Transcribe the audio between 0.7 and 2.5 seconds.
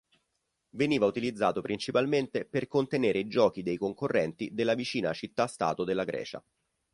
Veniva utilizzato principalmente